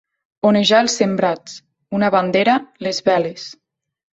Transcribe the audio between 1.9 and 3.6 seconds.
una bandera, les veles.